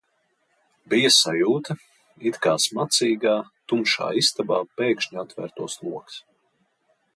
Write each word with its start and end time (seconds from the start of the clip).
Bija 0.93 1.11
sajūta, 1.15 1.75
it 2.31 2.39
kā 2.45 2.55
smacīgā, 2.65 3.35
tumšā 3.73 4.09
istabā 4.23 4.61
pēkšņi 4.81 5.23
atvērtos 5.27 5.81
logs. 5.93 6.21